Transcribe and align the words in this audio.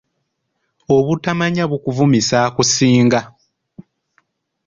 Obutamanya 0.95 1.63
bukuvumisa 1.71 2.35
akusinga. 2.47 3.19